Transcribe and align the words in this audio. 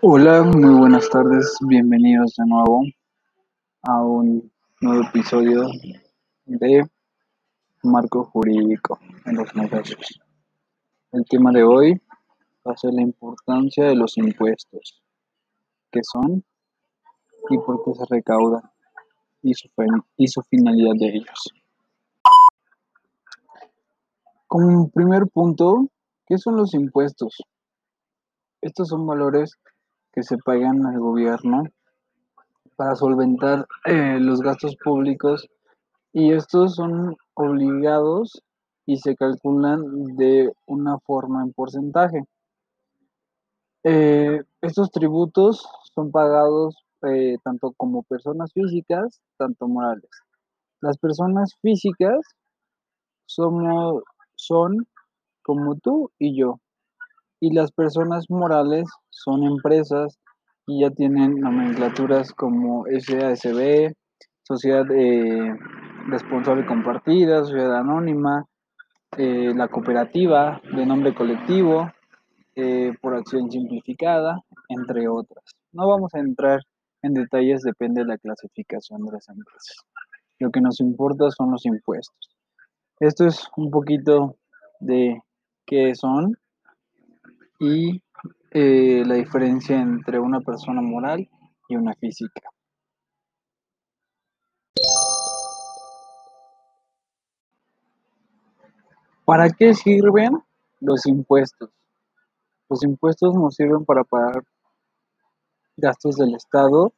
Hola, 0.00 0.44
muy 0.44 0.78
buenas 0.78 1.10
tardes, 1.10 1.56
bienvenidos 1.66 2.36
de 2.36 2.46
nuevo 2.46 2.82
a 3.82 4.00
un 4.00 4.52
nuevo 4.80 5.02
episodio 5.08 5.66
de 6.46 6.84
Marco 7.82 8.22
Jurídico 8.26 9.00
en 9.26 9.34
los 9.34 9.52
negocios. 9.56 10.20
El 11.10 11.24
tema 11.24 11.50
de 11.50 11.64
hoy 11.64 12.00
va 12.64 12.74
a 12.74 12.76
ser 12.76 12.94
la 12.94 13.02
importancia 13.02 13.86
de 13.86 13.96
los 13.96 14.16
impuestos, 14.18 15.02
qué 15.90 15.98
son 16.04 16.44
y 17.50 17.58
por 17.58 17.82
qué 17.84 17.92
se 17.94 18.04
recaudan 18.08 18.70
y 19.42 19.52
su, 19.54 19.68
y 20.16 20.28
su 20.28 20.42
finalidad 20.42 20.94
de 20.94 21.08
ellos. 21.08 21.52
Como 24.46 24.90
primer 24.90 25.26
punto, 25.26 25.88
¿qué 26.24 26.38
son 26.38 26.54
los 26.54 26.72
impuestos? 26.72 27.36
Estos 28.60 28.88
son 28.88 29.04
valores 29.04 29.58
que 30.18 30.24
se 30.24 30.36
pagan 30.38 30.84
al 30.84 30.98
gobierno 30.98 31.62
para 32.74 32.96
solventar 32.96 33.68
eh, 33.84 34.18
los 34.18 34.40
gastos 34.40 34.74
públicos 34.82 35.46
y 36.12 36.32
estos 36.32 36.74
son 36.74 37.16
obligados 37.34 38.42
y 38.84 38.96
se 38.96 39.14
calculan 39.14 40.16
de 40.16 40.50
una 40.66 40.98
forma 40.98 41.44
en 41.44 41.52
porcentaje. 41.52 42.24
Eh, 43.84 44.42
estos 44.60 44.90
tributos 44.90 45.64
son 45.94 46.10
pagados 46.10 46.74
eh, 47.06 47.36
tanto 47.44 47.72
como 47.76 48.02
personas 48.02 48.52
físicas, 48.52 49.20
tanto 49.36 49.68
morales. 49.68 50.10
Las 50.80 50.98
personas 50.98 51.54
físicas 51.62 52.18
somos, 53.24 54.02
son 54.34 54.84
como 55.44 55.76
tú 55.76 56.10
y 56.18 56.36
yo, 56.36 56.58
y 57.40 57.54
las 57.54 57.72
personas 57.72 58.26
morales 58.28 58.88
son 59.10 59.44
empresas 59.44 60.18
y 60.66 60.82
ya 60.82 60.90
tienen 60.90 61.40
nomenclaturas 61.40 62.32
como 62.32 62.84
SASB, 62.86 63.94
Sociedad 64.42 64.84
eh, 64.90 65.54
Responsable 66.08 66.66
Compartida, 66.66 67.44
Sociedad 67.44 67.76
Anónima, 67.76 68.44
eh, 69.16 69.52
la 69.54 69.68
cooperativa 69.68 70.60
de 70.74 70.84
nombre 70.84 71.14
colectivo, 71.14 71.90
eh, 72.54 72.92
por 73.00 73.14
acción 73.14 73.50
simplificada, 73.50 74.40
entre 74.68 75.08
otras. 75.08 75.44
No 75.72 75.88
vamos 75.88 76.12
a 76.14 76.18
entrar 76.18 76.60
en 77.02 77.14
detalles, 77.14 77.62
depende 77.62 78.02
de 78.02 78.08
la 78.08 78.18
clasificación 78.18 79.04
de 79.04 79.12
las 79.12 79.28
empresas. 79.28 79.76
Lo 80.40 80.50
que 80.50 80.60
nos 80.60 80.80
importa 80.80 81.30
son 81.30 81.52
los 81.52 81.64
impuestos. 81.66 82.36
Esto 83.00 83.26
es 83.26 83.48
un 83.56 83.70
poquito 83.70 84.36
de 84.80 85.22
qué 85.66 85.94
son 85.94 86.36
y 87.58 88.02
eh, 88.50 89.02
la 89.06 89.14
diferencia 89.14 89.80
entre 89.80 90.18
una 90.18 90.40
persona 90.40 90.80
moral 90.80 91.28
y 91.68 91.76
una 91.76 91.94
física. 91.94 92.50
¿Para 99.24 99.50
qué 99.50 99.74
sirven 99.74 100.42
los 100.80 101.06
impuestos? 101.06 101.70
Los 102.70 102.82
impuestos 102.82 103.34
nos 103.34 103.54
sirven 103.54 103.84
para 103.84 104.04
pagar 104.04 104.42
gastos 105.76 106.16
del 106.16 106.34
Estado 106.34 106.92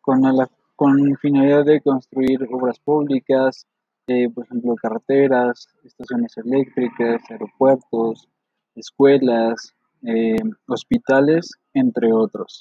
con 0.00 0.22
la 0.22 0.48
con 0.78 1.16
finalidad 1.16 1.64
de 1.64 1.80
construir 1.80 2.46
obras 2.52 2.78
públicas, 2.78 3.66
eh, 4.06 4.30
por 4.30 4.44
ejemplo, 4.44 4.76
carreteras, 4.76 5.68
estaciones 5.82 6.36
eléctricas, 6.36 7.20
aeropuertos, 7.28 8.28
escuelas, 8.76 9.74
eh, 10.02 10.36
hospitales, 10.68 11.50
entre 11.74 12.12
otros. 12.12 12.60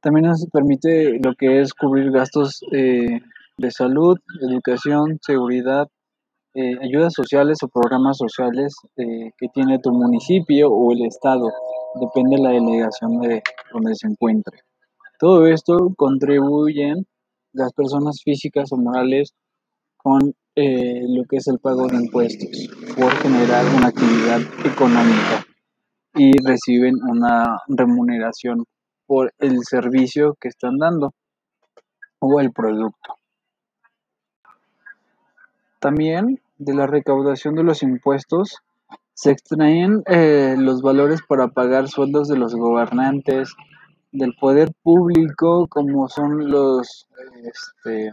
También 0.00 0.26
nos 0.26 0.44
permite 0.52 1.20
lo 1.22 1.34
que 1.34 1.60
es 1.60 1.72
cubrir 1.72 2.10
gastos 2.10 2.60
eh, 2.72 3.20
de 3.56 3.70
salud, 3.70 4.18
educación, 4.40 5.18
seguridad, 5.20 5.86
eh, 6.54 6.76
ayudas 6.82 7.12
sociales 7.14 7.58
o 7.62 7.68
programas 7.68 8.18
sociales 8.18 8.74
que 8.96 9.48
tiene 9.54 9.78
tu 9.78 9.90
municipio 9.92 10.68
o 10.68 10.92
el 10.92 11.06
estado, 11.06 11.48
depende 12.00 12.36
de 12.36 12.42
la 12.42 12.50
delegación 12.50 13.20
de 13.20 13.42
donde 13.72 13.94
se 13.94 14.08
encuentre. 14.08 14.58
Todo 15.18 15.46
esto 15.46 15.94
contribuyen 15.96 17.06
las 17.52 17.72
personas 17.72 18.20
físicas 18.22 18.72
o 18.72 18.76
morales 18.76 19.32
con 19.96 20.34
lo 20.56 21.24
que 21.30 21.36
es 21.36 21.46
el 21.46 21.58
pago 21.58 21.86
de 21.86 21.96
impuestos 21.96 22.68
por 22.98 23.10
generar 23.22 23.64
una 23.74 23.86
actividad 23.86 24.40
económica 24.66 25.46
y 26.14 26.32
reciben 26.46 26.96
una 27.02 27.58
remuneración 27.68 28.64
por 29.06 29.32
el 29.38 29.62
servicio 29.64 30.36
que 30.40 30.48
están 30.48 30.78
dando 30.78 31.12
o 32.18 32.40
el 32.40 32.52
producto. 32.52 33.14
También 35.80 36.40
de 36.58 36.74
la 36.74 36.86
recaudación 36.86 37.54
de 37.54 37.64
los 37.64 37.82
impuestos 37.82 38.58
se 39.14 39.32
extraen 39.32 40.02
eh, 40.06 40.54
los 40.58 40.82
valores 40.82 41.20
para 41.26 41.48
pagar 41.48 41.88
sueldos 41.88 42.28
de 42.28 42.36
los 42.36 42.54
gobernantes, 42.54 43.54
del 44.12 44.34
poder 44.34 44.72
público, 44.82 45.66
como 45.68 46.08
son 46.08 46.50
los, 46.50 47.08
este, 47.44 48.12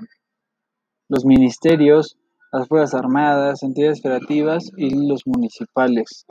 los 1.09 1.25
ministerios, 1.25 2.17
las 2.51 2.67
Fuerzas 2.67 2.95
Armadas, 2.95 3.61
entidades 3.63 4.01
federativas 4.01 4.71
y 4.77 5.07
los 5.07 5.27
municipales 5.27 6.25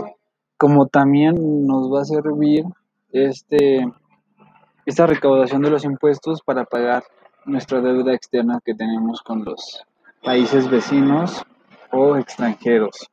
como 0.59 0.89
también 0.89 1.67
nos 1.67 1.91
va 1.91 2.03
a 2.03 2.05
servir 2.05 2.65
este, 3.13 3.87
esta 4.85 5.07
recaudación 5.07 5.63
de 5.63 5.71
los 5.71 5.85
impuestos 5.85 6.43
para 6.43 6.65
pagar 6.65 7.05
nuestra 7.47 7.81
deuda 7.81 8.13
externa 8.13 8.61
que 8.65 8.75
tenemos 8.75 9.23
con 9.23 9.45
los 9.45 9.85
países 10.23 10.69
vecinos 10.69 11.43
o 11.93 12.17
extranjeros. 12.17 13.09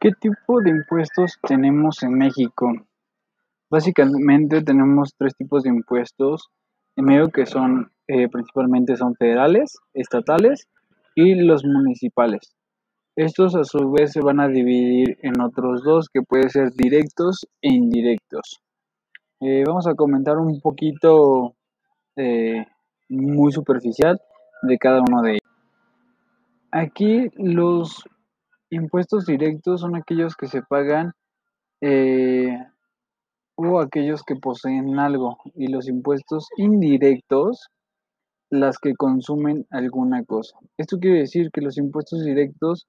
¿Qué 0.00 0.10
tipo 0.20 0.60
de 0.60 0.70
impuestos 0.70 1.38
tenemos 1.46 2.02
en 2.02 2.18
México? 2.18 2.72
Básicamente 3.70 4.60
tenemos 4.62 5.14
tres 5.16 5.34
tipos 5.34 5.62
de 5.62 5.70
impuestos, 5.70 6.50
en 6.96 7.04
medio 7.04 7.30
que 7.30 7.46
son 7.46 7.90
eh, 8.06 8.28
principalmente 8.28 8.96
son 8.96 9.14
federales, 9.14 9.78
estatales 9.94 10.68
y 11.14 11.34
los 11.34 11.64
municipales. 11.64 12.54
Estos 13.16 13.54
a 13.54 13.64
su 13.64 13.92
vez 13.92 14.12
se 14.12 14.20
van 14.20 14.40
a 14.40 14.48
dividir 14.48 15.18
en 15.22 15.40
otros 15.40 15.82
dos 15.82 16.08
que 16.12 16.20
pueden 16.22 16.50
ser 16.50 16.72
directos 16.72 17.46
e 17.62 17.72
indirectos. 17.72 18.60
Eh, 19.40 19.62
vamos 19.66 19.86
a 19.86 19.94
comentar 19.94 20.36
un 20.36 20.60
poquito 20.60 21.54
eh, 22.16 22.66
muy 23.08 23.52
superficial 23.52 24.20
de 24.62 24.78
cada 24.78 25.00
uno 25.00 25.22
de 25.22 25.30
ellos. 25.32 25.40
Aquí 26.72 27.30
los 27.36 28.04
impuestos 28.68 29.26
directos 29.26 29.80
son 29.80 29.96
aquellos 29.96 30.34
que 30.34 30.48
se 30.48 30.62
pagan 30.62 31.12
o 33.56 33.80
aquellos 33.80 34.22
que 34.22 34.36
poseen 34.36 34.98
algo 34.98 35.38
y 35.54 35.68
los 35.68 35.88
impuestos 35.88 36.48
indirectos 36.56 37.68
las 38.50 38.78
que 38.78 38.94
consumen 38.94 39.66
alguna 39.70 40.24
cosa. 40.24 40.56
Esto 40.76 40.98
quiere 40.98 41.20
decir 41.20 41.50
que 41.52 41.60
los 41.60 41.76
impuestos 41.76 42.24
directos 42.24 42.86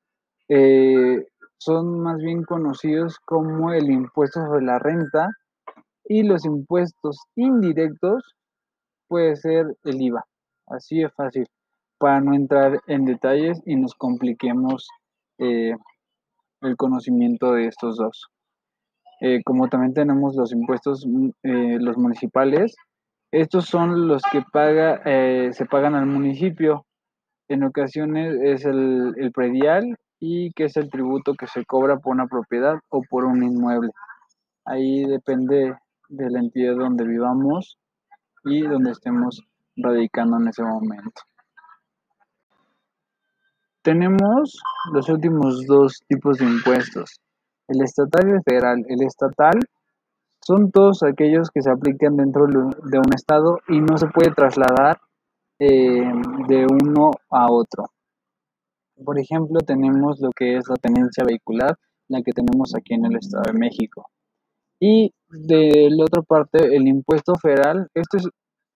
eh, 0.49 1.25
son 1.57 1.99
más 2.01 2.17
bien 2.17 2.43
conocidos 2.43 3.17
como 3.19 3.71
el 3.71 3.89
impuesto 3.89 4.41
sobre 4.41 4.65
la 4.65 4.79
renta 4.79 5.29
y 6.07 6.23
los 6.23 6.45
impuestos 6.45 7.17
indirectos 7.35 8.35
puede 9.07 9.35
ser 9.35 9.75
el 9.83 10.01
IVA. 10.01 10.23
Así 10.67 11.01
es 11.01 11.13
fácil, 11.13 11.47
para 11.97 12.21
no 12.21 12.33
entrar 12.33 12.79
en 12.87 13.05
detalles 13.05 13.61
y 13.65 13.75
nos 13.75 13.93
compliquemos 13.95 14.87
eh, 15.39 15.75
el 16.61 16.75
conocimiento 16.75 17.53
de 17.53 17.67
estos 17.67 17.97
dos. 17.97 18.27
Eh, 19.27 19.41
como 19.43 19.67
también 19.69 19.95
tenemos 19.95 20.35
los 20.35 20.51
impuestos, 20.51 21.03
mm, 21.03 21.29
los 21.79 21.97
municipales, 21.97 22.75
estos 23.31 23.65
son 23.65 24.07
los 24.07 24.21
que 24.31 24.43
eh, 24.53 25.49
se 25.51 25.65
pagan 25.65 25.95
al 25.95 26.05
municipio. 26.05 26.85
En 27.47 27.63
ocasiones 27.63 28.37
es 28.43 28.65
el, 28.65 29.15
el 29.17 29.31
predial 29.31 29.97
y 30.19 30.51
que 30.53 30.65
es 30.65 30.77
el 30.77 30.91
tributo 30.91 31.33
que 31.33 31.47
se 31.47 31.65
cobra 31.65 31.97
por 31.97 32.13
una 32.13 32.27
propiedad 32.27 32.75
o 32.89 33.01
por 33.01 33.25
un 33.25 33.41
inmueble. 33.41 33.89
Ahí 34.63 35.05
depende 35.05 35.73
de 36.07 36.29
la 36.29 36.39
entidad 36.39 36.75
donde 36.75 37.07
vivamos 37.07 37.79
y 38.43 38.61
donde 38.61 38.91
estemos 38.91 39.41
radicando 39.75 40.37
en 40.37 40.49
ese 40.49 40.61
momento. 40.61 41.23
Tenemos 43.81 44.61
los 44.93 45.09
últimos 45.09 45.65
dos 45.65 45.99
tipos 46.07 46.37
de 46.37 46.45
impuestos, 46.45 47.19
el 47.67 47.81
estatal 47.81 48.29
y 48.29 48.31
el 48.31 48.43
federal. 48.43 48.85
El 48.87 49.01
estatal 49.03 49.59
son 50.41 50.71
todos 50.71 51.03
aquellos 51.03 51.49
que 51.49 51.61
se 51.61 51.71
aplican 51.71 52.17
dentro 52.17 52.47
de 52.47 52.99
un 52.99 53.13
estado 53.13 53.59
y 53.67 53.79
no 53.79 53.97
se 53.97 54.07
puede 54.07 54.31
trasladar 54.31 54.99
eh, 55.59 56.03
de 56.47 56.67
uno 56.69 57.11
a 57.29 57.49
otro. 57.49 57.85
Por 59.03 59.19
ejemplo, 59.19 59.59
tenemos 59.59 60.19
lo 60.19 60.29
que 60.31 60.57
es 60.57 60.67
la 60.69 60.75
tenencia 60.75 61.23
vehicular, 61.25 61.77
la 62.07 62.21
que 62.21 62.31
tenemos 62.31 62.75
aquí 62.75 62.93
en 62.93 63.05
el 63.05 63.17
Estado 63.17 63.43
de 63.51 63.59
México. 63.59 64.09
Y 64.79 65.13
de 65.29 65.89
la 65.89 66.03
otra 66.03 66.21
parte, 66.21 66.75
el 66.75 66.87
impuesto 66.87 67.35
federal, 67.35 67.89
esto 67.93 68.17
es 68.17 68.27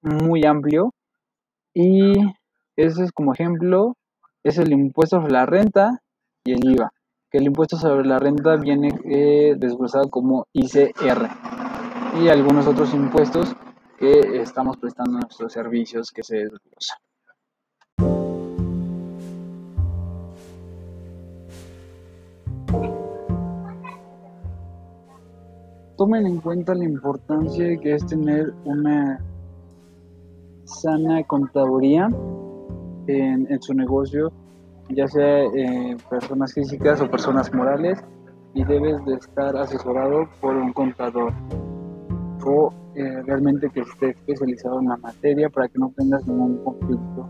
muy 0.02 0.46
amplio 0.46 0.94
y 1.74 2.14
ese 2.76 3.04
es 3.04 3.12
como 3.12 3.34
ejemplo, 3.34 3.96
es 4.44 4.58
el 4.58 4.72
impuesto 4.72 5.18
sobre 5.18 5.34
la 5.34 5.46
renta 5.46 6.00
y 6.46 6.54
el 6.54 6.64
IVA, 6.64 6.92
que 7.30 7.38
el 7.38 7.46
impuesto 7.46 7.78
sobre 7.78 8.08
la 8.08 8.20
renta 8.20 8.56
viene 8.56 8.90
eh, 9.06 9.56
desglosado 9.58 10.10
como 10.10 10.48
ICR 10.54 11.30
y 12.22 12.28
algunos 12.28 12.68
otros 12.68 12.94
impuestos 12.94 13.56
que 13.98 14.42
estamos 14.42 14.78
prestando 14.78 15.20
nuestros 15.20 15.54
servicios 15.54 16.12
que 16.12 16.24
se 16.24 16.38
desglosan. 16.38 16.98
Tomen 25.98 26.26
en 26.26 26.40
cuenta 26.40 26.74
la 26.74 26.86
importancia 26.86 27.78
que 27.78 27.96
es 27.96 28.06
tener 28.08 28.54
una 28.64 29.20
sana 30.64 31.24
contaduría 31.24 32.10
en, 33.08 33.62
su 33.62 33.74
negocio, 33.74 34.32
ya 34.90 35.08
sea 35.08 35.44
eh, 35.44 35.98
personas 36.10 36.54
físicas 36.54 37.02
o 37.02 37.10
personas 37.10 37.54
morales, 37.54 38.00
y 38.54 38.64
debes 38.64 39.04
de 39.06 39.14
estar 39.14 39.56
asesorado 39.58 40.28
por 40.42 40.56
un 40.56 40.74
contador 40.74 41.32
o 42.44 42.74
eh, 42.96 43.22
realmente 43.26 43.70
que 43.70 43.82
esté 43.82 44.10
especializado 44.10 44.80
en 44.80 44.88
la 44.88 44.98
materia 44.98 45.50
para 45.50 45.68
que 45.68 45.78
no 45.78 45.94
tengas 45.96 46.26
ningún 46.28 46.58
conflicto 46.64 47.30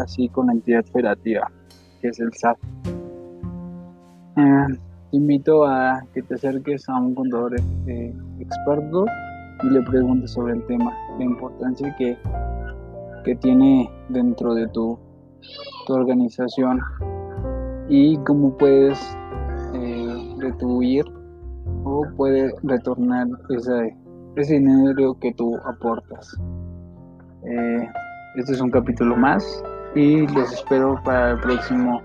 así 0.00 0.28
con 0.30 0.48
la 0.48 0.54
entidad 0.54 0.84
federativa 0.86 1.48
que 2.00 2.08
es 2.08 2.18
el 2.18 2.32
SAT. 2.32 2.58
Te 4.34 5.16
invito 5.16 5.64
a 5.64 6.02
que 6.12 6.22
te 6.22 6.34
acerques 6.34 6.88
a 6.88 6.96
un 6.96 7.14
contador 7.14 7.54
experto 8.40 9.04
y 9.62 9.70
le 9.70 9.82
preguntes 9.82 10.32
sobre 10.32 10.54
el 10.54 10.66
tema, 10.66 10.92
la 11.18 11.24
importancia 11.24 11.94
que 11.96 12.16
que 13.24 13.36
tiene 13.36 13.90
dentro 14.08 14.54
de 14.54 14.68
tu, 14.68 14.98
tu 15.86 15.94
organización 15.94 16.80
y 17.88 18.16
cómo 18.18 18.56
puedes 18.56 18.98
eh, 19.74 20.34
retribuir 20.38 21.04
o 21.84 22.04
puede 22.16 22.54
retornar 22.62 23.26
ese, 23.50 23.96
ese 24.36 24.54
dinero 24.54 25.16
que 25.20 25.32
tú 25.34 25.56
aportas. 25.64 26.36
Eh, 27.44 27.88
este 28.36 28.52
es 28.52 28.60
un 28.60 28.70
capítulo 28.70 29.16
más 29.16 29.62
y 29.94 30.26
los 30.28 30.52
espero 30.52 30.98
para 31.04 31.32
el 31.32 31.40
próximo 31.40 32.00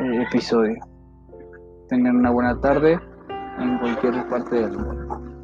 eh, 0.00 0.22
episodio. 0.22 0.76
Tengan 1.88 2.16
una 2.16 2.30
buena 2.30 2.60
tarde 2.60 2.98
en 3.58 3.78
cualquier 3.78 4.28
parte 4.28 4.56
del 4.56 4.78
mundo. 4.78 5.35